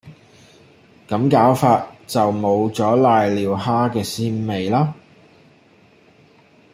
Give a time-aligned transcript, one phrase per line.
[1.07, 4.91] 咁搞法就冇咗攋尿蝦嘅鮮味喇